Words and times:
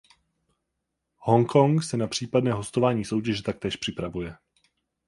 Hong 1.17 1.45
Kong 1.47 1.83
se 1.83 1.97
na 1.97 2.07
případné 2.07 2.51
hostování 2.53 3.05
soutěže 3.05 3.43
taktéž 3.43 3.75
připravuje. 3.75 4.35